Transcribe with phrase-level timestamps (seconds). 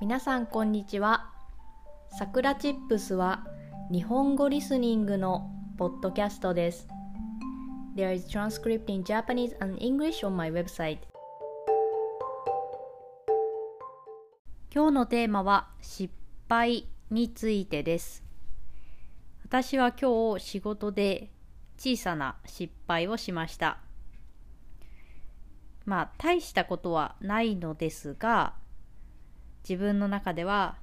[0.00, 1.28] 皆さんこんにちは。
[2.16, 3.44] さくらチップスは
[3.90, 6.86] 日本語リスニングのポッドキャストです。
[7.96, 10.98] There is transcript in Japanese and English on my website.
[14.72, 16.14] 今日のテーマは失
[16.48, 18.22] 敗についてです。
[19.46, 21.32] 私は今日仕事で
[21.76, 23.78] 小さな失敗をしました。
[25.86, 28.54] まあ大したことはないのですが
[29.68, 30.76] 自分の中では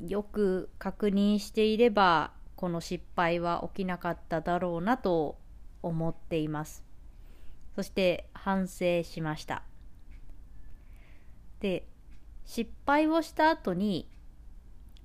[0.00, 5.38] よく確認していればこの失敗は起きなかっただろうなと
[5.82, 6.84] 思っています。
[7.74, 9.62] そして反省しました。
[11.60, 11.86] で
[12.44, 14.08] 失敗をした後に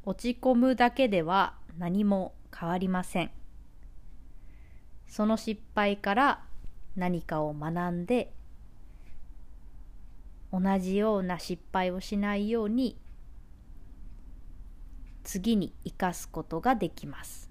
[0.06, 3.32] 落ち込むだけでは何も変わりません。
[5.08, 6.44] その失敗から
[6.96, 8.34] 何かを学んで
[10.52, 12.98] 同じような失敗をしないように
[15.24, 17.50] 次に生かすことができます。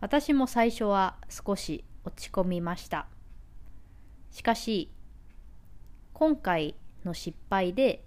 [0.00, 3.06] 私も最初は少し落ち込みました。
[4.30, 4.90] しかし
[6.12, 8.04] 今回の失敗で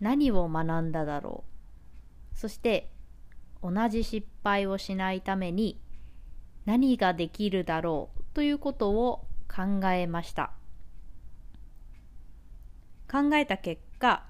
[0.00, 1.44] 何を学んだだろ
[2.34, 2.38] う。
[2.38, 2.90] そして
[3.62, 5.80] 同じ失敗をしないために
[6.66, 10.57] 何ができるだろうということを考えました。
[13.10, 14.26] 考えた結果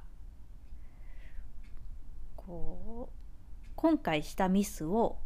[2.36, 5.18] こう今回したミスを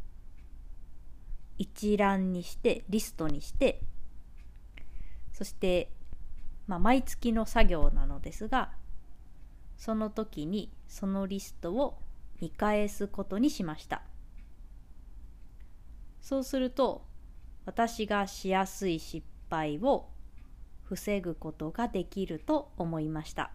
[1.59, 3.83] 一覧にしてリストにして
[5.33, 5.91] そして、
[6.67, 8.73] まあ、毎月の作業なのですが
[9.77, 11.99] その時にそのリストを
[12.41, 14.03] 見返すことにしました。
[16.21, 17.05] そうすると
[17.65, 20.09] 私がしやすい失敗を
[20.95, 23.51] 防ぐことができると思いました。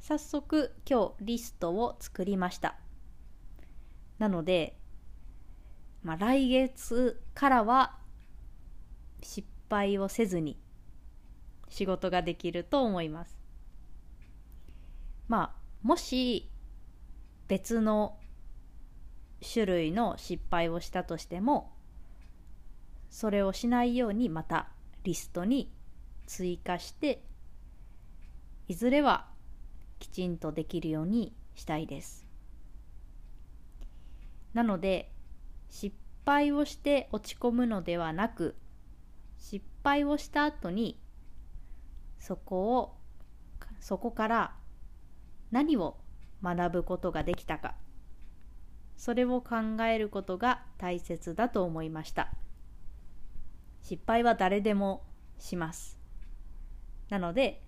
[0.00, 2.76] 早速今日リストを作りました。
[4.18, 4.76] なので、
[6.02, 7.96] まあ、来月からは
[9.22, 10.58] 失敗をせずに
[11.68, 13.38] 仕事ができると思います。
[15.26, 16.50] まあもし
[17.48, 18.18] 別の
[19.42, 21.75] 種類の失敗をしたとしても
[23.10, 24.68] それをしないようにまた
[25.04, 25.72] リストに
[26.26, 27.22] 追加して
[28.68, 29.28] いずれは
[29.98, 32.26] きちんとできるようにしたいです
[34.52, 35.12] なので
[35.68, 35.94] 失
[36.24, 38.56] 敗をして落ち込むのではなく
[39.38, 40.98] 失敗をした後に
[42.18, 42.96] そこを
[43.80, 44.54] そこから
[45.50, 45.96] 何を
[46.42, 47.74] 学ぶことができたか
[48.96, 52.32] それを考えることが大切だと思いました。
[53.88, 55.04] 失敗は誰でも
[55.38, 55.96] します。
[57.08, 57.62] なので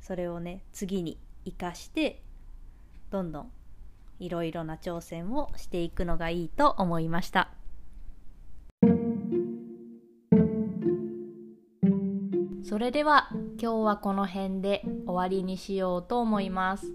[0.00, 2.24] それをね次に生かして
[3.10, 3.52] どんどん
[4.18, 7.52] いろいろな挑戦をしていくのがいいと思いました。
[12.64, 16.92] それでは今日はこの辺で終わりにしようと思います。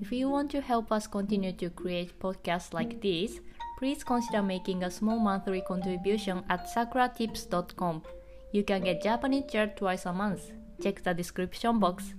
[0.00, 3.42] If you want to help us continue to create podcasts like this
[3.83, 8.03] please consider making a small monthly contribution at sakuratips.com.
[8.51, 10.51] You can get Japanese chair twice a month.
[10.81, 12.15] Check the description box.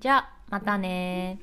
[0.00, 1.38] じゃあ、またね